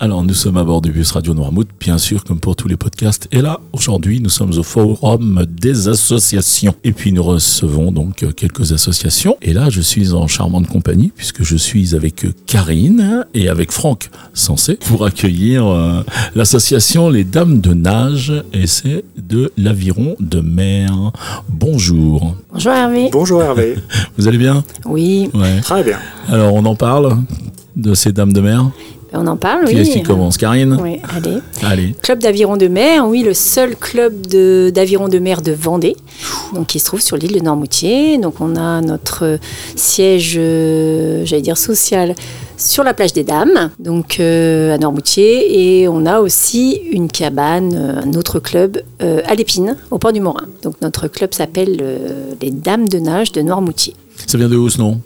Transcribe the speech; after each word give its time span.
Alors, 0.00 0.22
nous 0.22 0.32
sommes 0.32 0.56
à 0.56 0.62
bord 0.62 0.80
du 0.80 0.92
bus 0.92 1.10
Radio 1.10 1.34
Noirmouth, 1.34 1.66
bien 1.80 1.98
sûr, 1.98 2.22
comme 2.22 2.38
pour 2.38 2.54
tous 2.54 2.68
les 2.68 2.76
podcasts. 2.76 3.26
Et 3.32 3.42
là, 3.42 3.58
aujourd'hui, 3.72 4.20
nous 4.20 4.28
sommes 4.28 4.56
au 4.56 4.62
forum 4.62 5.44
des 5.50 5.88
associations. 5.88 6.76
Et 6.84 6.92
puis, 6.92 7.12
nous 7.12 7.24
recevons 7.24 7.90
donc 7.90 8.24
quelques 8.36 8.70
associations. 8.70 9.36
Et 9.42 9.52
là, 9.52 9.70
je 9.70 9.80
suis 9.80 10.12
en 10.12 10.28
charmante 10.28 10.68
compagnie, 10.68 11.10
puisque 11.16 11.42
je 11.42 11.56
suis 11.56 11.96
avec 11.96 12.26
Karine 12.46 13.26
et 13.34 13.48
avec 13.48 13.72
Franck 13.72 14.08
Sensé 14.34 14.74
pour 14.76 15.04
accueillir 15.04 15.66
euh, 15.66 16.04
l'association 16.36 17.10
Les 17.10 17.24
Dames 17.24 17.60
de 17.60 17.74
Nage. 17.74 18.32
Et 18.52 18.68
c'est 18.68 19.02
de 19.16 19.50
l'Aviron 19.56 20.14
de 20.20 20.40
Mer. 20.40 21.10
Bonjour. 21.48 22.36
Bonjour 22.52 22.72
Hervé. 22.72 23.08
Bonjour 23.10 23.42
Hervé. 23.42 23.74
Vous 24.16 24.28
allez 24.28 24.38
bien? 24.38 24.62
Oui. 24.84 25.28
Ouais. 25.34 25.60
Très 25.60 25.82
bien. 25.82 25.98
Alors, 26.28 26.54
on 26.54 26.64
en 26.66 26.76
parle 26.76 27.18
de 27.74 27.94
ces 27.94 28.12
Dames 28.12 28.32
de 28.32 28.40
Mer? 28.40 28.70
On 29.12 29.26
en 29.26 29.36
parle, 29.36 29.66
Qui 29.66 29.76
oui. 29.76 29.90
qui 29.90 30.02
commence 30.02 30.36
Karine 30.36 30.78
Oui, 30.82 31.00
allez. 31.16 31.38
Allez. 31.62 31.94
Club 32.02 32.18
d'aviron 32.20 32.56
de 32.56 32.68
mer, 32.68 33.06
oui, 33.06 33.22
le 33.22 33.34
seul 33.34 33.74
club 33.76 34.26
d'aviron 34.26 35.08
de, 35.08 35.18
mer 35.18 35.40
de 35.40 35.52
Vendée, 35.52 35.96
donc 36.54 36.66
qui 36.66 36.78
se 36.78 36.84
trouve 36.84 37.00
sur 37.00 37.16
l'île 37.16 37.32
de 37.32 37.40
Normoutier. 37.40 38.18
Donc 38.18 38.40
on 38.40 38.56
a 38.56 38.80
notre 38.80 39.38
siège, 39.76 40.34
euh, 40.36 41.24
j'allais 41.24 41.42
dire 41.42 41.56
social, 41.56 42.14
sur 42.56 42.84
la 42.84 42.92
plage 42.92 43.12
des 43.12 43.24
Dames, 43.24 43.70
donc 43.78 44.18
euh, 44.20 44.74
à 44.74 44.78
Normoutier, 44.78 45.80
et 45.80 45.88
on 45.88 46.04
a 46.06 46.20
aussi 46.20 46.80
une 46.90 47.08
cabane, 47.08 47.72
euh, 47.74 48.02
un 48.04 48.12
autre 48.18 48.40
club 48.40 48.82
à 49.00 49.34
l'Épine, 49.34 49.76
au 49.90 49.98
port 49.98 50.12
du 50.12 50.20
Morin. 50.20 50.46
Donc 50.62 50.74
notre 50.82 51.08
club 51.08 51.32
s'appelle 51.32 51.82
les 52.40 52.50
Dames 52.50 52.88
de 52.88 52.98
nage 52.98 53.32
de 53.32 53.42
Normoutier. 53.42 53.94
Ça 54.26 54.36
vient 54.36 54.48
de 54.48 54.56
où 54.56 54.68
ce 54.68 54.78
nom? 54.78 55.00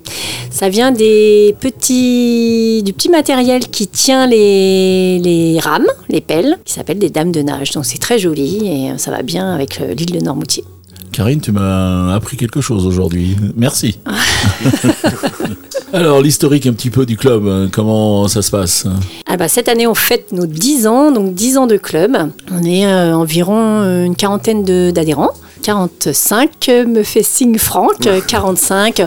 Ça 0.52 0.68
vient 0.68 0.92
des 0.92 1.56
petits, 1.58 2.82
du 2.84 2.92
petit 2.92 3.08
matériel 3.08 3.62
qui 3.68 3.88
tient 3.88 4.26
les, 4.26 5.18
les 5.18 5.58
rames, 5.58 5.86
les 6.08 6.20
pelles, 6.20 6.58
qui 6.64 6.74
s'appelle 6.74 6.98
des 6.98 7.10
dames 7.10 7.32
de 7.32 7.40
nage. 7.42 7.70
Donc 7.72 7.84
c'est 7.86 7.98
très 7.98 8.18
joli 8.18 8.68
et 8.68 8.98
ça 8.98 9.10
va 9.10 9.22
bien 9.22 9.52
avec 9.52 9.80
le- 9.80 9.92
l'île 9.94 10.12
de 10.12 10.20
Normoutier. 10.20 10.62
Karine, 11.10 11.40
tu 11.40 11.52
m'as 11.52 12.14
appris 12.14 12.36
quelque 12.36 12.60
chose 12.60 12.86
aujourd'hui. 12.86 13.36
Merci. 13.56 13.98
Alors, 15.92 16.22
l'historique 16.22 16.66
un 16.66 16.72
petit 16.72 16.88
peu 16.88 17.04
du 17.04 17.18
club, 17.18 17.46
euh, 17.46 17.68
comment 17.70 18.26
ça 18.26 18.40
se 18.40 18.50
passe? 18.50 18.86
Ah 19.26 19.36
bah, 19.36 19.48
cette 19.48 19.68
année, 19.68 19.86
on 19.86 19.94
fête 19.94 20.32
nos 20.32 20.46
10 20.46 20.86
ans, 20.86 21.12
donc 21.12 21.34
10 21.34 21.58
ans 21.58 21.66
de 21.66 21.76
club. 21.76 22.16
On 22.50 22.62
est 22.64 22.86
euh, 22.86 23.14
environ 23.14 23.58
euh, 23.82 24.04
une 24.04 24.16
quarantaine 24.16 24.64
d'adhérents. 24.92 25.32
45, 25.62 26.68
euh, 26.68 26.86
me 26.86 27.02
fait 27.02 27.22
signe 27.22 27.58
Franck, 27.58 28.06
euh, 28.06 28.20
45. 28.20 29.02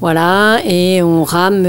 Voilà, 0.00 0.60
et 0.64 1.02
on 1.02 1.24
rame 1.24 1.64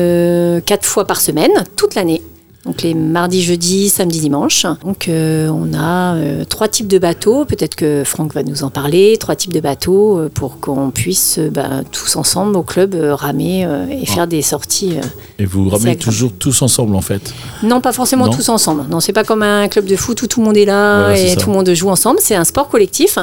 4 0.66 0.86
fois 0.86 1.06
par 1.06 1.20
semaine, 1.20 1.52
toute 1.76 1.96
l'année. 1.96 2.22
Donc 2.66 2.84
les 2.84 2.94
mardis, 2.94 3.42
jeudis, 3.42 3.90
samedi, 3.90 4.20
dimanche. 4.20 4.67
Donc 4.84 5.08
euh, 5.08 5.50
on 5.50 5.73
a 5.73 6.16
euh, 6.16 6.45
trois 6.45 6.67
types 6.67 6.88
de 6.88 7.00
bateaux, 7.00 7.44
peut-être 7.45 7.76
que 7.76 8.04
Franck 8.06 8.36
va 8.36 8.44
nous 8.44 8.64
en 8.64 8.70
parler, 8.70 9.17
trois 9.20 9.36
types 9.36 9.54
de 9.54 9.59
bateaux 9.59 10.20
euh, 10.20 10.30
pour 10.31 10.59
qu'on 10.59 10.92
puisse 10.92 11.39
bah, 11.39 11.82
tous 11.92 12.16
ensemble 12.17 12.56
au 12.56 12.62
club 12.62 12.95
ramer 12.95 13.67
et 13.89 14.06
faire 14.06 14.28
des 14.28 14.44
sorties. 14.44 14.94
Et 15.39 15.45
vous 15.45 15.73
agréable. 15.73 16.00
toujours 16.00 16.32
tous 16.38 16.62
ensemble 16.62 16.95
en 16.95 17.02
fait? 17.02 17.34
Non, 17.64 17.82
pas 17.82 17.94
forcément 17.94 18.28
Non. 18.28 18.32
tous 18.32 18.50
ensemble. 18.50 18.84
Non, 18.92 19.00
c'est 19.00 19.14
pas 19.14 19.23
comme 19.23 19.42
un 19.42 19.67
club 19.67 19.86
de 19.86 19.95
foot 19.95 20.22
où 20.22 20.28
tout 20.28 20.39
le 20.39 20.45
monde 20.45 20.58
est 20.58 20.66
là 20.66 21.06
Voilà, 21.06 21.20
et 21.20 21.36
tout 21.36 21.50
le 21.50 21.56
monde 21.56 21.73
joue 21.73 21.89
ensemble. 21.89 22.20
C'est 22.22 22.36
un 22.36 22.44
sport 22.45 22.70
collectif, 22.70 23.17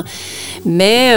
mais, 0.66 1.14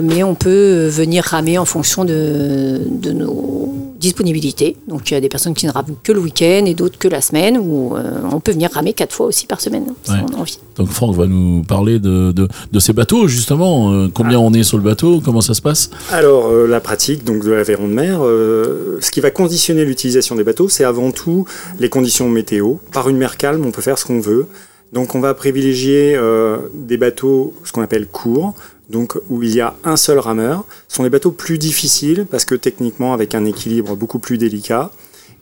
mais 0.00 0.24
on 0.24 0.34
peut 0.34 0.88
venir 0.88 1.22
ramer 1.24 1.58
en 1.58 1.64
fonction 1.64 2.04
de, 2.04 2.80
de 2.90 3.12
nos 3.12 3.91
disponibilités. 4.02 4.76
Donc 4.88 5.10
il 5.10 5.14
y 5.14 5.16
a 5.16 5.20
des 5.20 5.28
personnes 5.30 5.54
qui 5.54 5.66
ne 5.66 5.72
rament 5.72 5.96
que 6.02 6.12
le 6.12 6.20
week-end 6.20 6.64
et 6.66 6.74
d'autres 6.74 6.98
que 6.98 7.08
la 7.08 7.20
semaine, 7.22 7.56
ou 7.58 7.96
euh, 7.96 8.02
on 8.30 8.40
peut 8.40 8.52
venir 8.52 8.70
ramer 8.72 8.92
quatre 8.92 9.14
fois 9.14 9.26
aussi 9.26 9.46
par 9.46 9.60
semaine, 9.60 9.86
si 10.02 10.10
Ouais. 10.12 10.18
on 10.30 10.34
a 10.36 10.40
envie. 10.40 10.58
Donc 10.76 10.88
Franck 10.88 11.14
va 11.16 11.26
nous 11.26 11.62
parler 11.62 11.98
de, 11.98 12.32
de, 12.32 12.48
de 12.70 12.78
ces 12.80 12.92
bateaux 12.92 13.26
justement. 13.28 13.92
Euh, 13.92 14.08
combien 14.12 14.38
on 14.38 14.52
est 14.52 14.62
sur 14.64 14.76
le 14.76 14.82
bateau? 14.84 15.20
Comment 15.24 15.40
ça 15.40 15.54
se 15.54 15.62
passe? 15.62 15.90
Alors, 16.10 16.48
euh, 16.48 16.66
la 16.66 16.80
pratique 16.80 17.24
donc, 17.24 17.44
de 17.44 17.50
l'aviron 17.52 17.88
de 17.88 17.92
mer, 17.94 18.18
euh, 18.22 18.98
ce 19.00 19.10
qui 19.10 19.20
va 19.20 19.30
conditionner 19.30 19.84
l'utilisation 19.84 20.34
des 20.34 20.44
bateaux, 20.44 20.68
c'est 20.68 20.84
avant 20.84 21.10
tout 21.12 21.46
les 21.78 21.88
conditions 21.88 22.28
météo. 22.28 22.74
Par 22.92 23.08
une 23.08 23.16
mer 23.16 23.36
calme, 23.36 23.64
on 23.64 23.70
peut 23.70 23.82
faire 23.82 23.98
ce 23.98 24.04
qu'on 24.04 24.20
veut. 24.20 24.46
Donc, 24.92 25.14
on 25.14 25.20
va 25.20 25.32
privilégier 25.32 26.14
euh, 26.16 26.58
des 26.74 26.98
bateaux, 26.98 27.54
ce 27.64 27.72
qu'on 27.72 27.80
appelle 27.80 28.06
courts, 28.06 28.52
donc 28.90 29.18
où 29.28 29.42
il 29.42 29.54
y 29.54 29.60
a 29.60 29.74
un 29.84 29.96
seul 29.96 30.18
rameur. 30.18 30.64
Sont 30.88 31.02
des 31.02 31.10
bateaux 31.10 31.32
plus 31.32 31.58
difficiles 31.58 32.26
parce 32.30 32.44
que 32.44 32.54
techniquement, 32.54 33.14
avec 33.14 33.34
un 33.34 33.44
équilibre 33.44 33.96
beaucoup 33.96 34.18
plus 34.18 34.38
délicat, 34.38 34.90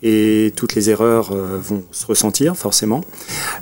et 0.02 0.52
toutes 0.56 0.74
les 0.74 0.90
erreurs 0.90 1.30
euh, 1.32 1.58
vont 1.60 1.82
se 1.90 2.06
ressentir 2.06 2.56
forcément. 2.56 3.02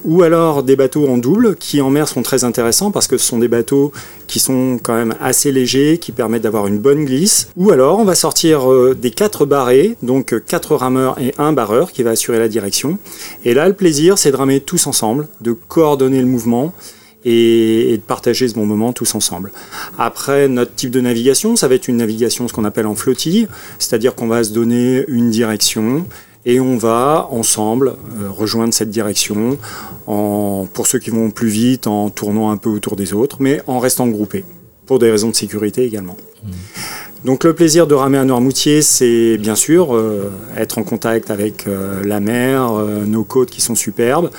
Ou 0.04 0.22
alors 0.22 0.62
des 0.62 0.76
bateaux 0.76 1.08
en 1.08 1.18
double 1.18 1.56
qui 1.56 1.80
en 1.80 1.90
mer 1.90 2.06
sont 2.06 2.22
très 2.22 2.44
intéressants 2.44 2.90
parce 2.90 3.06
que 3.06 3.18
ce 3.18 3.26
sont 3.26 3.38
des 3.38 3.48
bateaux 3.48 3.92
qui 4.26 4.38
sont 4.38 4.78
quand 4.82 4.94
même 4.94 5.14
assez 5.20 5.50
légers, 5.50 5.98
qui 5.98 6.12
permettent 6.12 6.42
d'avoir 6.42 6.66
une 6.66 6.78
bonne 6.78 7.04
glisse. 7.04 7.48
Ou 7.56 7.70
alors 7.70 7.98
on 7.98 8.04
va 8.04 8.14
sortir 8.14 8.70
euh, 8.70 8.94
des 8.94 9.10
quatre 9.10 9.46
barrés, 9.46 9.96
donc 10.02 10.32
euh, 10.32 10.40
quatre 10.40 10.76
rameurs 10.76 11.20
et 11.20 11.34
un 11.38 11.52
barreur 11.52 11.92
qui 11.92 12.02
va 12.02 12.10
assurer 12.10 12.38
la 12.38 12.48
direction. 12.48 12.98
Et 13.44 13.54
là 13.54 13.66
le 13.66 13.74
plaisir 13.74 14.18
c'est 14.18 14.30
de 14.30 14.36
ramer 14.36 14.60
tous 14.60 14.86
ensemble, 14.86 15.28
de 15.40 15.52
coordonner 15.52 16.20
le 16.20 16.26
mouvement 16.26 16.72
et, 17.24 17.96
de 17.96 18.02
partager 18.02 18.48
ce 18.48 18.54
bon 18.54 18.66
moment 18.66 18.92
tous 18.92 19.14
ensemble. 19.14 19.52
Après, 19.98 20.48
notre 20.48 20.74
type 20.74 20.90
de 20.90 21.00
navigation, 21.00 21.56
ça 21.56 21.68
va 21.68 21.74
être 21.74 21.88
une 21.88 21.96
navigation 21.96 22.48
ce 22.48 22.52
qu'on 22.52 22.64
appelle 22.64 22.86
en 22.86 22.94
flottille, 22.94 23.48
c'est-à-dire 23.78 24.14
qu'on 24.14 24.28
va 24.28 24.44
se 24.44 24.52
donner 24.52 25.04
une 25.08 25.30
direction 25.30 26.06
et 26.46 26.60
on 26.60 26.76
va 26.76 27.28
ensemble 27.30 27.88
euh, 28.20 28.30
rejoindre 28.30 28.72
cette 28.72 28.90
direction, 28.90 29.58
en, 30.06 30.66
pour 30.72 30.86
ceux 30.86 30.98
qui 30.98 31.10
vont 31.10 31.30
plus 31.30 31.48
vite, 31.48 31.86
en 31.86 32.10
tournant 32.10 32.50
un 32.50 32.56
peu 32.56 32.70
autour 32.70 32.96
des 32.96 33.12
autres, 33.12 33.38
mais 33.40 33.60
en 33.66 33.78
restant 33.78 34.06
groupés, 34.06 34.44
pour 34.86 34.98
des 34.98 35.10
raisons 35.10 35.30
de 35.30 35.34
sécurité 35.34 35.84
également. 35.84 36.16
Donc 37.24 37.42
le 37.42 37.52
plaisir 37.52 37.88
de 37.88 37.94
ramer 37.94 38.18
à 38.18 38.24
Noirmoutier, 38.24 38.80
c'est 38.80 39.38
bien 39.38 39.56
sûr 39.56 39.94
euh, 39.94 40.30
être 40.56 40.78
en 40.78 40.84
contact 40.84 41.32
avec 41.32 41.66
euh, 41.66 42.04
la 42.04 42.20
mer, 42.20 42.72
euh, 42.72 43.04
nos 43.04 43.24
côtes 43.24 43.50
qui 43.50 43.60
sont 43.60 43.74
superbes, 43.74 44.30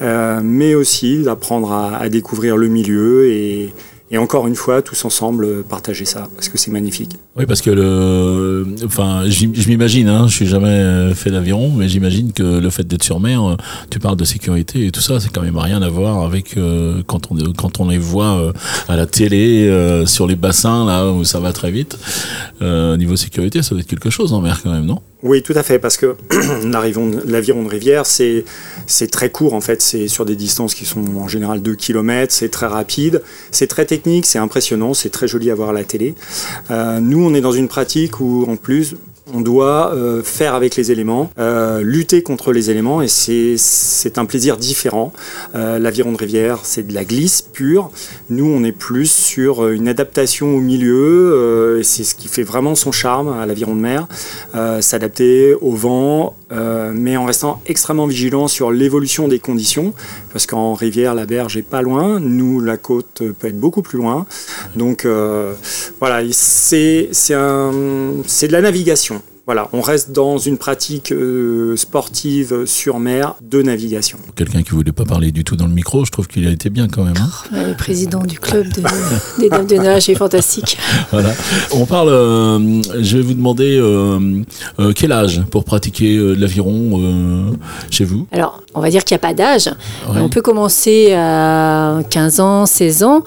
mais 0.00 0.74
aussi 0.74 1.22
d'apprendre 1.22 1.72
à 1.72 2.08
découvrir 2.08 2.56
le 2.56 2.68
milieu 2.68 3.28
et, 3.28 3.72
et 4.10 4.18
encore 4.18 4.46
une 4.46 4.54
fois, 4.54 4.82
tous 4.82 5.04
ensemble, 5.04 5.44
euh, 5.44 5.62
partager 5.66 6.04
ça, 6.04 6.28
parce 6.34 6.48
que 6.48 6.58
c'est 6.58 6.70
magnifique. 6.70 7.12
Oui, 7.36 7.46
parce 7.46 7.62
que 7.62 7.70
le, 7.70 8.66
enfin, 8.84 9.22
je 9.26 9.68
m'imagine, 9.68 10.08
hein, 10.08 10.28
je 10.28 10.34
suis 10.34 10.46
jamais 10.46 10.68
euh, 10.68 11.14
fait 11.14 11.30
d'aviron, 11.30 11.72
mais 11.74 11.88
j'imagine 11.88 12.32
que 12.32 12.42
le 12.42 12.70
fait 12.70 12.86
d'être 12.86 13.02
sur 13.02 13.18
mer, 13.18 13.42
euh, 13.42 13.56
tu 13.90 13.98
parles 13.98 14.16
de 14.16 14.24
sécurité 14.24 14.86
et 14.86 14.90
tout 14.90 15.00
ça, 15.00 15.20
c'est 15.20 15.30
quand 15.30 15.40
même 15.40 15.56
rien 15.56 15.80
à 15.82 15.88
voir 15.88 16.22
avec 16.22 16.56
euh, 16.56 17.02
quand 17.06 17.32
on 17.32 17.52
quand 17.52 17.80
on 17.80 17.88
les 17.88 17.98
voit 17.98 18.52
à 18.88 18.96
la 18.96 19.06
télé 19.06 19.66
euh, 19.68 20.06
sur 20.06 20.26
les 20.26 20.36
bassins 20.36 20.84
là 20.84 21.10
où 21.10 21.24
ça 21.24 21.40
va 21.40 21.52
très 21.52 21.70
vite. 21.70 21.98
Niveau 22.60 23.16
sécurité, 23.16 23.62
ça 23.62 23.70
doit 23.70 23.80
être 23.80 23.86
quelque 23.86 24.10
chose 24.10 24.32
en 24.32 24.40
mer 24.40 24.60
quand 24.62 24.70
même, 24.70 24.86
non? 24.86 25.00
Oui, 25.24 25.42
tout 25.42 25.54
à 25.56 25.62
fait, 25.62 25.78
parce 25.78 25.96
que 25.96 26.16
l'aviron 26.66 27.62
de 27.62 27.68
rivière, 27.68 28.04
c'est 28.04 28.44
très 29.10 29.30
court 29.30 29.54
en 29.54 29.62
fait, 29.62 29.80
c'est 29.80 30.06
sur 30.06 30.26
des 30.26 30.36
distances 30.36 30.74
qui 30.74 30.84
sont 30.84 31.02
en 31.16 31.28
général 31.28 31.62
2 31.62 31.74
km, 31.76 32.30
c'est 32.30 32.50
très 32.50 32.66
rapide, 32.66 33.22
c'est 33.50 33.66
très 33.66 33.86
technique, 33.86 34.26
c'est 34.26 34.38
impressionnant, 34.38 34.92
c'est 34.92 35.08
très 35.08 35.26
joli 35.26 35.50
à 35.50 35.54
voir 35.54 35.72
la 35.72 35.82
télé. 35.82 36.14
Euh, 36.70 37.00
nous, 37.00 37.24
on 37.24 37.32
est 37.32 37.40
dans 37.40 37.52
une 37.52 37.68
pratique 37.68 38.20
où 38.20 38.44
en 38.46 38.56
plus, 38.56 38.96
on 39.32 39.40
doit 39.40 39.94
euh, 39.94 40.22
faire 40.22 40.54
avec 40.54 40.76
les 40.76 40.92
éléments, 40.92 41.30
euh, 41.38 41.82
lutter 41.82 42.22
contre 42.22 42.52
les 42.52 42.70
éléments, 42.70 43.02
et 43.02 43.08
c'est 43.08 44.18
un 44.18 44.24
plaisir 44.26 44.56
différent. 44.56 45.12
Euh, 45.54 45.78
L'aviron 45.78 46.12
de 46.12 46.16
rivière, 46.16 46.60
c'est 46.62 46.86
de 46.86 46.94
la 46.94 47.04
glisse 47.04 47.42
pure. 47.42 47.90
Nous, 48.30 48.46
on 48.46 48.64
est 48.64 48.72
plus 48.72 49.10
sur 49.10 49.68
une 49.68 49.88
adaptation 49.88 50.54
au 50.54 50.60
milieu, 50.60 51.78
et 51.80 51.84
c'est 51.84 52.04
ce 52.04 52.14
qui 52.14 52.28
fait 52.28 52.42
vraiment 52.42 52.74
son 52.74 52.92
charme 52.92 53.28
à 53.28 53.46
l'aviron 53.46 53.74
de 53.74 53.80
mer. 53.80 54.08
S'adapter 54.80 55.54
au 55.54 55.72
vent, 55.72 56.36
euh, 56.54 56.92
mais 56.94 57.16
en 57.16 57.24
restant 57.24 57.60
extrêmement 57.66 58.06
vigilant 58.06 58.48
sur 58.48 58.70
l'évolution 58.70 59.28
des 59.28 59.38
conditions, 59.38 59.94
parce 60.32 60.46
qu'en 60.46 60.74
rivière, 60.74 61.14
la 61.14 61.26
berge 61.26 61.56
est 61.56 61.62
pas 61.62 61.82
loin. 61.82 62.20
Nous, 62.20 62.60
la 62.60 62.76
côte 62.76 63.22
peut 63.38 63.48
être 63.48 63.58
beaucoup 63.58 63.82
plus 63.82 63.98
loin. 63.98 64.26
Donc 64.76 65.04
euh, 65.04 65.54
voilà, 65.98 66.22
c'est 66.32 67.10
de 67.30 68.52
la 68.52 68.60
navigation. 68.60 69.22
Voilà, 69.46 69.68
on 69.74 69.82
reste 69.82 70.10
dans 70.12 70.38
une 70.38 70.56
pratique 70.56 71.12
euh, 71.12 71.76
sportive 71.76 72.64
sur 72.64 72.98
mer 72.98 73.34
de 73.42 73.60
navigation. 73.60 74.16
Quelqu'un 74.36 74.62
qui 74.62 74.70
voulait 74.70 74.90
pas 74.92 75.04
parler 75.04 75.32
du 75.32 75.44
tout 75.44 75.54
dans 75.54 75.66
le 75.66 75.74
micro, 75.74 76.06
je 76.06 76.10
trouve 76.10 76.28
qu'il 76.28 76.46
a 76.46 76.50
été 76.50 76.70
bien 76.70 76.88
quand 76.88 77.04
même. 77.04 77.12
hein. 77.18 77.28
Ouais, 77.52 77.66
Le 77.68 77.74
président 77.74 78.20
du 78.22 78.38
club 78.38 78.66
de- 78.72 78.82
des 79.42 79.50
dames 79.50 79.66
de 79.66 79.76
nage 79.76 80.08
est 80.08 80.14
fantastique. 80.14 80.78
Voilà. 81.10 81.30
On 81.72 81.84
parle. 81.84 82.08
euh, 82.08 82.82
je 83.00 83.18
vais 83.18 83.22
vous 83.22 83.34
demander 83.34 83.76
euh, 83.78 84.42
euh, 84.80 84.92
quel 84.96 85.12
âge 85.12 85.42
pour 85.50 85.64
pratiquer 85.64 86.16
euh, 86.16 86.32
l'aviron 86.34 86.98
euh, 87.02 87.50
chez 87.90 88.04
vous? 88.06 88.26
Alors, 88.32 88.62
on 88.74 88.80
va 88.80 88.88
dire 88.88 89.04
qu'il 89.04 89.14
n'y 89.14 89.18
a 89.20 89.26
pas 89.28 89.34
d'âge. 89.34 89.66
Ouais. 90.08 90.20
On 90.22 90.30
peut 90.30 90.40
commencer 90.42 91.12
à 91.12 92.00
15 92.08 92.40
ans, 92.40 92.64
16 92.64 93.02
ans. 93.02 93.22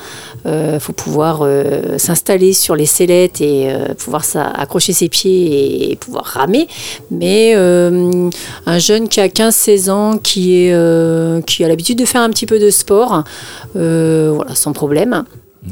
Il 0.46 0.80
faut 0.80 0.94
pouvoir 0.94 1.42
euh, 1.42 1.98
s'installer 1.98 2.54
sur 2.54 2.75
les 2.75 2.86
sellettes 2.86 3.40
et 3.42 3.69
euh, 3.69 3.94
pouvoir 3.94 4.24
accrocher 4.56 4.94
ses 4.94 5.10
pieds 5.10 5.92
et 5.92 5.96
pouvoir 5.98 6.06
ramer, 6.13 6.68
mais 7.12 7.54
euh, 7.56 8.30
un 8.65 8.80
jeune 8.80 9.07
qui 9.09 9.19
a 9.19 9.27
15-16 9.27 9.89
ans, 9.89 10.18
qui, 10.18 10.63
est, 10.65 10.74
euh, 10.74 11.42
qui 11.42 11.63
a 11.63 11.68
l'habitude 11.68 11.98
de 11.98 12.06
faire 12.06 12.21
un 12.21 12.30
petit 12.30 12.45
peu 12.45 12.59
de 12.59 12.69
sport, 12.69 13.24
euh, 13.75 14.31
voilà, 14.36 14.56
sans 14.56 14.74
problème. 14.74 15.24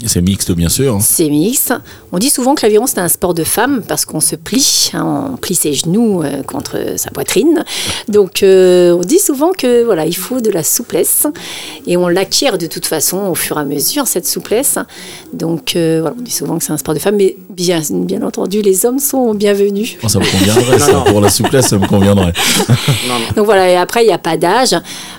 C'est 0.06 0.22
mixte, 0.22 0.52
bien 0.52 0.70
sûr. 0.70 0.98
C'est 1.02 1.30
mixte. 1.30 1.74
On 2.12 2.18
dit 2.18 2.30
souvent 2.30 2.56
que 2.56 2.64
l'aviron 2.64 2.86
c'est 2.88 3.00
un 3.00 3.08
sport 3.08 3.34
de 3.34 3.44
femme 3.44 3.82
parce 3.88 4.06
qu'on 4.06 4.20
se 4.20 4.36
plie, 4.36 4.92
hein, 4.94 5.32
on 5.34 5.38
plie 5.38 5.56
ses 5.56 5.74
genoux 5.74 6.22
euh, 6.22 6.44
contre 6.44 6.78
sa 6.98 7.12
poitrine. 7.12 7.64
Donc 8.08 8.44
euh, 8.44 8.94
on 8.94 9.02
dit 9.02 9.20
souvent 9.20 9.52
que 9.52 9.84
voilà, 9.84 10.06
il 10.06 10.16
faut 10.16 10.42
de 10.42 10.50
la 10.50 10.64
souplesse 10.64 11.28
et 11.88 11.98
on 11.98 12.08
l'acquiert 12.08 12.58
de 12.58 12.68
toute 12.68 12.86
façon 12.86 13.28
au 13.28 13.36
fur 13.36 13.58
et 13.58 13.62
à 13.62 13.66
mesure 13.66 14.08
cette 14.08 14.28
souplesse. 14.28 14.78
Donc 15.34 15.76
euh, 15.76 16.00
voilà, 16.02 16.16
on 16.20 16.22
dit 16.22 16.32
souvent 16.32 16.58
que 16.58 16.64
c'est 16.64 16.74
un 16.74 16.78
sport 16.78 16.94
de 16.94 17.00
femme, 17.00 17.16
mais 17.16 17.38
bien, 17.50 17.82
bien 17.90 18.22
entendu 18.22 18.62
les 18.62 18.86
hommes 18.86 19.00
sont 19.00 19.34
bienvenus. 19.34 19.98
Moi, 20.02 20.10
ça 20.10 20.20
me 20.20 20.26
conviendrait, 20.26 20.80
ça. 20.80 20.92
Non, 20.92 21.00
non. 21.00 21.04
Pour 21.06 21.22
la 21.22 21.30
souplesse, 21.30 21.68
ça 21.68 21.78
me 21.78 21.88
conviendrait. 21.88 22.34
Non, 23.08 23.20
non. 23.20 23.26
Donc 23.36 23.46
voilà, 23.46 23.70
et 23.70 23.76
après, 23.76 24.04
il 24.04 24.08
n'y 24.08 24.14
a 24.14 24.18
pas 24.18 24.38
d'âge. 24.38 24.76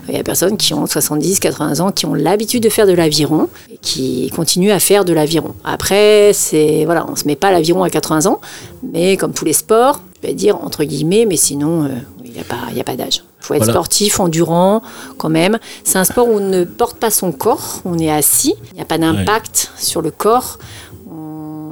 Il 0.09 0.13
y 0.13 0.15
a 0.15 0.19
des 0.19 0.25
personnes 0.25 0.57
qui 0.57 0.75
ont 0.75 0.87
70, 0.87 1.41
80 1.41 1.81
ans, 1.81 1.93
qui 1.93 2.07
ont 2.07 2.15
l'habitude 2.15 2.63
de 2.63 2.69
faire 2.69 2.87
de 2.87 2.93
l'aviron 2.93 3.49
et 3.73 3.79
qui 3.79 4.31
continuent 4.35 4.56
à 4.71 4.81
faire 4.81 5.05
de 5.05 5.13
l'aviron. 5.13 5.55
Après, 5.65 6.33
c'est 6.33 6.85
voilà, 6.85 7.07
on 7.11 7.17
se 7.17 7.27
met 7.27 7.37
pas 7.37 7.49
à 7.49 7.53
l'aviron 7.53 7.83
à 7.83 7.91
80 7.91 8.27
ans, 8.27 8.41
mais 8.93 9.17
comme 9.17 9.33
tous 9.33 9.45
les 9.45 9.53
sports, 9.53 10.01
je 10.23 10.29
vais 10.29 10.35
dire 10.35 10.57
entre 10.63 10.85
guillemets, 10.85 11.27
mais 11.27 11.37
sinon, 11.37 11.85
euh, 11.85 11.89
il 12.25 12.33
n'y 12.33 12.41
a 12.41 12.45
pas, 12.45 12.57
il 12.71 12.77
y 12.77 12.81
a 12.81 12.85
pas 12.85 12.97
d'âge. 12.97 13.23
Il 13.41 13.45
faut 13.47 13.55
être 13.55 13.61
Voilà. 13.61 13.73
sportif, 13.75 14.19
endurant, 14.19 14.83
quand 15.19 15.29
même. 15.29 15.59
C'est 15.85 15.99
un 15.99 16.05
sport 16.05 16.27
où 16.29 16.33
on 16.39 16.41
ne 16.41 16.65
porte 16.65 16.99
pas 16.99 17.11
son 17.11 17.31
corps, 17.33 17.81
on 17.85 17.97
est 17.99 18.11
assis, 18.11 18.55
il 18.73 18.77
n'y 18.77 18.81
a 18.83 18.85
pas 18.87 18.99
d'impact 18.99 19.71
sur 19.79 20.03
le 20.03 20.11
corps. 20.11 20.59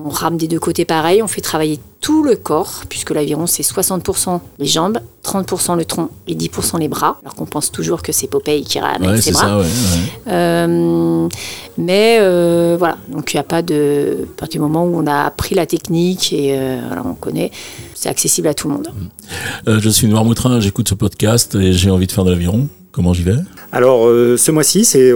On 0.06 0.10
rame 0.10 0.36
des 0.36 0.48
deux 0.48 0.60
côtés 0.60 0.84
pareil, 0.84 1.22
on 1.22 1.28
fait 1.28 1.40
travailler 1.40 1.80
tout 2.02 2.22
le 2.22 2.36
corps, 2.36 2.82
puisque 2.90 3.08
l'aviron 3.10 3.46
c'est 3.46 3.62
60% 3.62 4.38
les 4.58 4.66
jambes, 4.66 4.98
30% 5.24 5.78
le 5.78 5.86
tronc 5.86 6.10
et 6.28 6.34
10% 6.34 6.78
les 6.78 6.88
bras, 6.88 7.18
alors 7.22 7.34
qu'on 7.34 7.46
pense 7.46 7.72
toujours 7.72 8.02
que 8.02 8.12
c'est 8.12 8.26
Popeye 8.26 8.64
qui 8.64 8.78
rame 8.80 9.00
Ouais, 9.00 9.08
avec 9.08 9.22
ses 9.22 9.32
bras. 9.32 9.40
ça, 9.40 9.56
ouais. 9.56 9.62
ouais. 9.64 9.68
Euh, 10.28 11.28
mais 11.78 12.18
euh, 12.20 12.76
voilà, 12.78 12.98
donc 13.08 13.32
il 13.32 13.36
n'y 13.36 13.40
a 13.40 13.44
pas 13.44 13.62
de. 13.62 14.26
À 14.36 14.40
partir 14.40 14.60
du 14.60 14.66
moment 14.66 14.84
où 14.84 14.94
on 14.94 15.06
a 15.06 15.22
appris 15.24 15.54
la 15.54 15.64
technique 15.64 16.34
et 16.34 16.54
euh, 16.54 16.80
on 17.02 17.14
connaît, 17.14 17.50
c'est 17.94 18.10
accessible 18.10 18.48
à 18.48 18.52
tout 18.52 18.68
le 18.68 18.74
monde. 18.74 18.88
Je 19.66 19.88
suis 19.88 20.06
Noirmoutrin, 20.06 20.60
j'écoute 20.60 20.90
ce 20.90 20.94
podcast 20.94 21.54
et 21.54 21.72
j'ai 21.72 21.90
envie 21.90 22.06
de 22.06 22.12
faire 22.12 22.24
de 22.26 22.30
l'aviron. 22.30 22.68
Comment 22.94 23.12
j'y 23.12 23.24
vais? 23.24 23.34
Alors 23.72 24.06
euh, 24.06 24.36
ce 24.36 24.52
mois-ci, 24.52 24.84
c'est, 24.84 25.12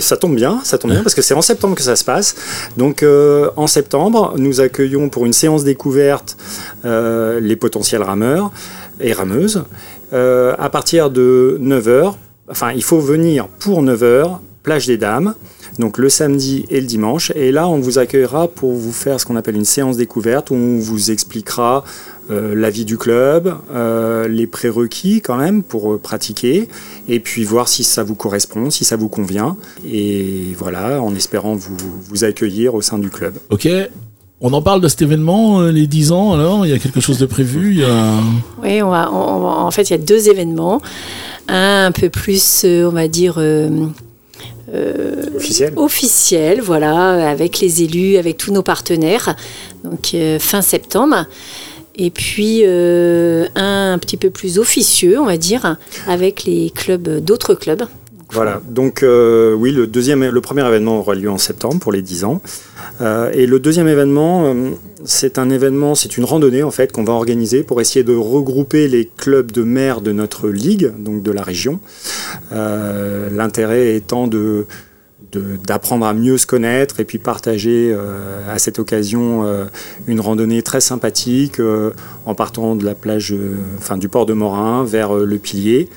ça 0.00 0.16
tombe 0.16 0.34
bien, 0.34 0.58
ça 0.64 0.76
tombe 0.76 0.90
bien 0.90 1.04
parce 1.04 1.14
que 1.14 1.22
c'est 1.22 1.34
en 1.34 1.42
septembre 1.42 1.76
que 1.76 1.82
ça 1.82 1.94
se 1.94 2.02
passe. 2.02 2.34
Donc 2.76 3.04
euh, 3.04 3.48
en 3.54 3.68
septembre, 3.68 4.34
nous 4.38 4.60
accueillons 4.60 5.08
pour 5.08 5.24
une 5.24 5.32
séance 5.32 5.62
découverte 5.62 6.36
euh, 6.84 7.38
les 7.38 7.54
potentiels 7.54 8.02
rameurs 8.02 8.50
et 8.98 9.12
rameuses 9.12 9.62
à 10.12 10.68
partir 10.70 11.10
de 11.10 11.58
9h. 11.62 12.12
Enfin, 12.50 12.72
il 12.72 12.82
faut 12.82 13.00
venir 13.00 13.46
pour 13.46 13.82
9h, 13.82 14.38
plage 14.64 14.86
des 14.86 14.98
Dames. 14.98 15.34
Donc 15.78 15.96
le 15.96 16.08
samedi 16.08 16.66
et 16.68 16.80
le 16.80 16.86
dimanche. 16.86 17.32
Et 17.34 17.50
là, 17.50 17.66
on 17.68 17.78
vous 17.78 17.98
accueillera 17.98 18.48
pour 18.48 18.72
vous 18.72 18.92
faire 18.92 19.18
ce 19.18 19.24
qu'on 19.24 19.36
appelle 19.36 19.56
une 19.56 19.64
séance 19.64 19.96
découverte 19.96 20.50
où 20.50 20.54
on 20.54 20.78
vous 20.78 21.10
expliquera 21.10 21.84
euh, 22.32 22.54
la 22.54 22.70
vie 22.70 22.84
du 22.84 22.96
club, 22.96 23.54
euh, 23.74 24.26
les 24.26 24.46
prérequis 24.46 25.20
quand 25.20 25.36
même 25.36 25.62
pour 25.62 25.92
euh, 25.92 25.98
pratiquer, 25.98 26.68
et 27.08 27.20
puis 27.20 27.44
voir 27.44 27.68
si 27.68 27.84
ça 27.84 28.02
vous 28.02 28.14
correspond, 28.14 28.70
si 28.70 28.84
ça 28.84 28.96
vous 28.96 29.08
convient. 29.08 29.56
Et 29.88 30.46
voilà, 30.58 31.00
en 31.02 31.14
espérant 31.14 31.54
vous, 31.54 31.76
vous 32.08 32.24
accueillir 32.24 32.74
au 32.74 32.80
sein 32.82 32.98
du 32.98 33.10
club. 33.10 33.34
Ok. 33.50 33.68
On 34.44 34.52
en 34.54 34.62
parle 34.62 34.80
de 34.80 34.88
cet 34.88 35.02
événement, 35.02 35.60
les 35.62 35.86
10 35.86 36.10
ans, 36.10 36.32
alors? 36.32 36.66
Il 36.66 36.70
y 36.70 36.74
a 36.74 36.78
quelque 36.80 37.00
chose 37.00 37.18
de 37.18 37.26
prévu? 37.26 37.74
Il 37.74 37.78
y 37.78 37.84
a... 37.84 38.14
Oui, 38.60 38.82
on 38.82 38.90
va, 38.90 39.08
on- 39.12 39.36
on 39.36 39.40
va- 39.40 39.48
en 39.60 39.70
fait, 39.70 39.82
il 39.88 39.92
y 39.92 39.94
a 39.94 39.98
deux 39.98 40.28
événements. 40.28 40.82
Un 41.46 41.86
un 41.86 41.92
peu 41.92 42.08
plus, 42.10 42.64
on 42.64 42.88
va 42.90 43.06
dire, 43.06 43.34
euh, 43.38 43.68
Officiel 45.36 45.72
officiel, 45.76 46.60
voilà, 46.60 47.28
avec 47.30 47.60
les 47.60 47.82
élus, 47.82 48.16
avec 48.16 48.36
tous 48.38 48.52
nos 48.52 48.62
partenaires, 48.62 49.36
donc 49.84 50.10
euh, 50.14 50.38
fin 50.38 50.62
septembre. 50.62 51.26
Et 51.96 52.10
puis 52.10 52.62
euh, 52.64 53.46
un 53.54 53.98
petit 53.98 54.16
peu 54.16 54.30
plus 54.30 54.58
officieux, 54.58 55.18
on 55.20 55.26
va 55.26 55.36
dire, 55.36 55.76
avec 56.06 56.44
les 56.44 56.70
clubs, 56.70 57.18
d'autres 57.22 57.54
clubs. 57.54 57.82
Voilà, 58.30 58.62
donc 58.66 59.02
euh, 59.02 59.52
oui, 59.52 59.72
le, 59.72 59.86
deuxième, 59.86 60.26
le 60.26 60.40
premier 60.40 60.66
événement 60.66 61.00
aura 61.00 61.14
lieu 61.14 61.28
en 61.28 61.36
septembre 61.36 61.78
pour 61.80 61.92
les 61.92 62.00
10 62.00 62.24
ans. 62.24 62.40
Euh, 63.02 63.30
et 63.34 63.44
le 63.44 63.60
deuxième 63.60 63.88
événement, 63.88 64.54
c'est 65.04 65.38
un 65.38 65.50
événement, 65.50 65.94
c'est 65.94 66.16
une 66.16 66.24
randonnée 66.24 66.62
en 66.62 66.70
fait 66.70 66.92
qu'on 66.92 67.04
va 67.04 67.12
organiser 67.12 67.62
pour 67.62 67.82
essayer 67.82 68.04
de 68.04 68.14
regrouper 68.14 68.88
les 68.88 69.04
clubs 69.04 69.52
de 69.52 69.62
mer 69.64 70.00
de 70.00 70.12
notre 70.12 70.48
ligue, 70.48 70.92
donc 70.98 71.22
de 71.22 71.30
la 71.30 71.42
région. 71.42 71.78
L'intérêt 72.50 73.96
étant 73.96 74.26
de- 74.28 74.66
d'apprendre 75.38 76.06
à 76.06 76.14
mieux 76.14 76.38
se 76.38 76.46
connaître 76.46 77.00
et 77.00 77.04
puis 77.04 77.18
partager 77.18 77.92
euh, 77.92 78.40
à 78.48 78.58
cette 78.58 78.78
occasion 78.78 79.44
euh, 79.44 79.64
une 80.06 80.20
randonnée 80.20 80.62
très 80.62 80.80
sympathique 80.80 81.60
euh, 81.60 81.90
en 82.26 82.34
partant 82.34 82.76
de 82.76 82.84
la 82.84 82.94
plage, 82.94 83.34
enfin 83.78 83.96
du 83.96 84.08
port 84.08 84.26
de 84.26 84.32
Morin 84.32 84.84
vers 84.84 85.14
le 85.14 85.38
Pilier. 85.38 85.88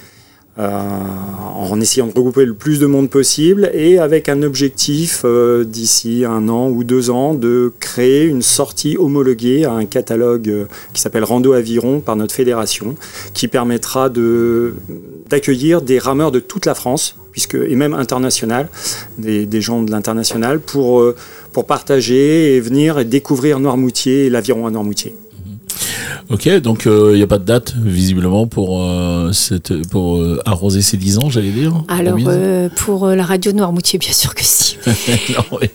En 0.57 1.81
essayant 1.81 2.07
de 2.07 2.13
regrouper 2.13 2.45
le 2.45 2.53
plus 2.53 2.79
de 2.79 2.85
monde 2.85 3.09
possible 3.09 3.69
et 3.73 3.99
avec 3.99 4.29
un 4.29 4.41
objectif 4.41 5.25
d'ici 5.65 6.23
un 6.25 6.47
an 6.47 6.69
ou 6.69 6.85
deux 6.85 7.09
ans 7.09 7.33
de 7.33 7.73
créer 7.81 8.23
une 8.23 8.41
sortie 8.41 8.95
homologuée 8.97 9.65
à 9.65 9.73
un 9.73 9.83
catalogue 9.83 10.67
qui 10.93 11.01
s'appelle 11.01 11.25
Rando 11.25 11.51
Aviron 11.51 11.99
par 11.99 12.15
notre 12.15 12.33
fédération 12.33 12.95
qui 13.33 13.49
permettra 13.49 14.09
d'accueillir 15.29 15.81
des 15.81 15.99
rameurs 15.99 16.31
de 16.31 16.39
toute 16.39 16.65
la 16.65 16.73
France 16.73 17.17
puisque 17.35 17.55
et 17.55 17.75
même 17.75 17.93
international 17.93 18.69
des, 19.17 19.45
des 19.45 19.59
gens 19.59 19.83
de 19.83 19.91
l'international 19.91 20.61
pour 20.61 21.01
euh, 21.01 21.17
pour 21.51 21.65
partager 21.65 22.55
et 22.55 22.61
venir 22.61 22.97
et 22.97 23.03
découvrir 23.03 23.59
Noirmoutier 23.59 24.27
et 24.27 24.29
l'aviron 24.29 24.65
à 24.67 24.71
Noirmoutier. 24.71 25.13
Ok, 26.29 26.47
donc 26.61 26.87
euh, 26.87 27.11
il 27.13 27.17
n'y 27.17 27.23
a 27.23 27.27
pas 27.27 27.37
de 27.37 27.43
date, 27.43 27.75
visiblement, 27.77 28.47
pour, 28.47 28.81
euh, 28.81 29.31
cette, 29.33 29.85
pour 29.89 30.17
euh, 30.17 30.39
arroser 30.45 30.81
ces 30.81 30.97
10 30.97 31.19
ans, 31.19 31.29
j'allais 31.29 31.51
dire 31.51 31.83
Alors 31.87 32.17
euh, 32.27 32.69
pour 32.75 33.05
euh, 33.05 33.15
la 33.15 33.25
radio 33.25 33.51
Noirmoutier, 33.51 33.99
bien 33.99 34.13
sûr 34.13 34.33
que 34.33 34.43
si. 34.43 34.77
Non, 35.35 35.43
oui. 35.61 35.69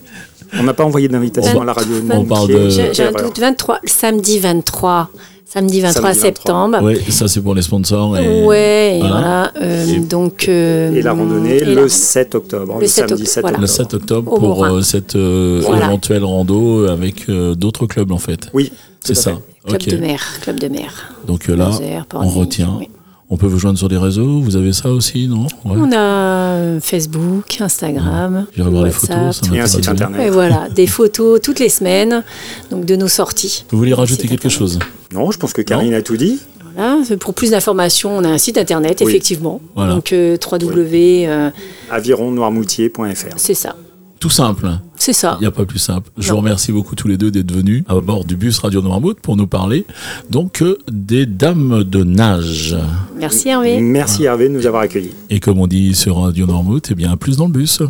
On 0.58 0.62
n'a 0.62 0.74
pas 0.74 0.84
envoyé 0.84 1.08
d'invitation 1.08 1.60
à 1.62 1.64
la 1.64 1.72
radio. 1.72 1.94
On 2.10 2.24
parle 2.24 2.48
de- 2.48 2.68
J'ai 2.70 2.92
j'ai 2.94 3.04
un 3.04 3.12
doute, 3.12 3.38
23, 3.38 3.80
samedi 3.86 4.38
23, 4.38 5.08
samedi 5.44 5.80
23 5.80 6.02
Samedi 6.02 6.14
23. 6.14 6.14
septembre. 6.14 6.78
Oui, 6.82 6.96
ça 7.10 7.28
c'est 7.28 7.40
pour 7.40 7.54
les 7.54 7.62
sponsors. 7.62 8.16
Et... 8.18 8.44
Ouais, 8.44 8.96
et 8.96 9.00
Voilà. 9.00 9.14
voilà. 9.14 9.52
euh, 9.62 9.86
Et- 9.86 9.98
donc, 10.00 10.46
euh, 10.48 10.92
Et 10.94 11.02
la 11.02 11.12
randonnée 11.12 11.56
et 11.58 11.64
le 11.64 11.82
la- 11.82 11.88
7 11.88 12.34
octobre, 12.34 12.74
Le 12.76 12.80
le, 12.80 12.86
7 12.86 13.08
samedi 13.08 13.12
octobre, 13.22 13.28
7 13.30 13.40
voilà. 13.42 13.58
Le 13.58 13.64
octobre. 13.64 13.90
7 13.90 13.94
octobre 13.94 14.32
Au 14.32 14.38
pour 14.38 14.64
euh, 14.64 14.80
cette 14.82 15.16
euh, 15.16 15.60
Voilà. 15.64 15.86
éventuelle 15.86 16.24
rando 16.24 16.86
avec 16.88 17.28
euh, 17.28 17.54
d'autres 17.54 17.86
clubs 17.86 18.10
en 18.12 18.18
fait. 18.18 18.48
Oui, 18.52 18.72
C'est 19.04 19.14
ça. 19.14 19.32
Club 19.66 19.82
de 19.82 19.96
mer, 19.98 20.20
club 20.40 20.58
de 20.58 20.68
mer. 20.68 21.14
Donc 21.26 21.48
euh, 21.48 21.54
là, 21.56 21.70
on 22.14 22.28
retient. 22.28 22.76
oui. 22.78 22.88
On 23.32 23.36
peut 23.36 23.46
vous 23.46 23.58
joindre 23.58 23.78
sur 23.78 23.88
des 23.88 23.96
réseaux. 23.96 24.40
Vous 24.40 24.56
avez 24.56 24.72
ça 24.72 24.90
aussi, 24.90 25.28
non? 25.28 25.44
Ouais. 25.64 25.76
On 25.76 25.92
a 25.92 25.96
euh, 25.98 26.80
Facebook, 26.80 27.60
Instagram, 27.60 28.46
J'irai 28.56 28.70
voir 28.70 28.82
les 28.84 28.90
WhatsApp. 28.90 29.16
photos. 29.34 29.40
Ça 29.48 29.54
Et 29.54 29.60
un 29.60 29.66
site 29.66 29.88
internet. 29.88 30.20
Et 30.26 30.30
voilà, 30.30 30.68
des 30.74 30.88
photos 30.88 31.40
toutes 31.40 31.60
les 31.60 31.68
semaines, 31.68 32.24
donc 32.72 32.84
de 32.86 32.96
nos 32.96 33.06
sorties. 33.08 33.64
Vous 33.70 33.78
voulez 33.78 33.94
rajouter 33.94 34.22
quelque 34.26 34.46
internet. 34.46 34.58
chose? 34.58 34.78
Non, 35.12 35.30
je 35.30 35.38
pense 35.38 35.52
que 35.52 35.62
Karine 35.62 35.94
a 35.94 36.02
tout 36.02 36.16
dit. 36.16 36.40
Voilà, 36.76 36.98
pour 37.20 37.34
plus 37.34 37.50
d'informations, 37.52 38.16
on 38.16 38.24
a 38.24 38.28
un 38.28 38.38
site 38.38 38.58
internet, 38.58 39.00
Oui. 39.00 39.08
effectivement. 39.10 39.60
Voilà. 39.76 39.94
Donc 39.94 40.12
euh, 40.12 40.36
www, 40.50 41.26
euh, 41.28 41.50
avironnoirmoutier.fr. 41.90 43.34
c'est 43.36 43.54
ça. 43.54 43.76
Tout 44.18 44.30
simple. 44.30 44.68
C'est 45.00 45.14
ça. 45.14 45.38
Il 45.40 45.44
n'y 45.44 45.46
a 45.46 45.50
pas 45.50 45.64
plus 45.64 45.78
simple. 45.78 46.10
Je 46.18 46.30
vous 46.30 46.36
remercie 46.36 46.72
beaucoup 46.72 46.94
tous 46.94 47.08
les 47.08 47.16
deux 47.16 47.30
d'être 47.30 47.50
venus 47.50 47.84
à 47.88 47.98
bord 48.00 48.26
du 48.26 48.36
bus 48.36 48.58
Radio 48.58 48.82
Noirmouth 48.82 49.18
pour 49.18 49.34
nous 49.34 49.46
parler 49.46 49.86
donc 50.28 50.60
euh, 50.60 50.76
des 50.92 51.24
dames 51.24 51.84
de 51.84 52.04
nage. 52.04 52.76
Merci 53.16 53.48
Hervé. 53.48 53.80
Merci 53.80 54.24
Hervé 54.24 54.50
de 54.50 54.54
nous 54.54 54.66
avoir 54.66 54.82
accueillis. 54.82 55.14
Et 55.30 55.40
comme 55.40 55.58
on 55.58 55.66
dit 55.66 55.94
sur 55.94 56.18
Radio 56.18 56.44
Noirmouth, 56.46 56.88
eh 56.90 56.94
bien 56.94 57.16
plus 57.16 57.38
dans 57.38 57.46
le 57.46 57.52
bus. 57.52 57.80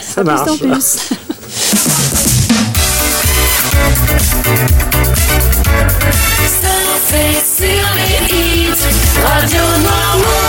Ça 0.00 0.24
marche. 0.24 0.46
Dans 0.46 0.68
le 0.68 0.74
bus. 0.74 0.96
Radio 9.22 10.43